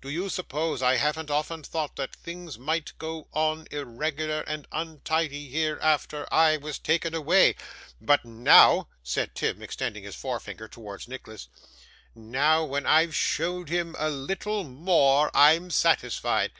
[0.00, 5.48] Do you suppose I haven't often thought that things might go on irregular and untidy
[5.48, 7.56] here, after I was taken away?
[8.00, 11.48] But now,' said Tim, extending his forefinger towards Nicholas,
[12.14, 16.52] 'now, when I've shown him a little more, I'm satisfied.